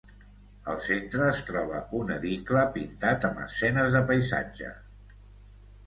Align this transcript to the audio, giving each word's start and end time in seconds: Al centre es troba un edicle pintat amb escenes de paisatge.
Al 0.71 0.79
centre 0.85 1.27
es 1.33 1.41
troba 1.51 1.83
un 2.01 2.11
edicle 2.17 2.65
pintat 2.79 3.31
amb 3.33 3.45
escenes 3.47 3.97
de 3.99 4.05
paisatge. 4.13 4.77